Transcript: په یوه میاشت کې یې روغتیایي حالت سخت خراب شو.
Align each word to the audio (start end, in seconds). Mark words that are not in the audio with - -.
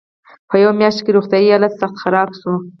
په 0.49 0.55
یوه 0.63 0.73
میاشت 0.79 0.99
کې 1.03 1.11
یې 1.11 1.15
روغتیایي 1.17 1.53
حالت 1.53 1.73
سخت 1.81 1.95
خراب 2.03 2.29
شو. 2.39 2.53